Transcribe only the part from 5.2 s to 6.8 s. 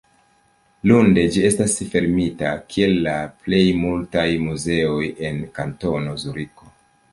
en Kantono Zuriko.